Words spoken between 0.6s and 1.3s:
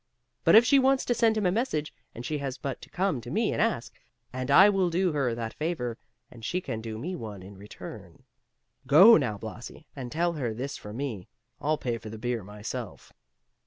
she wants to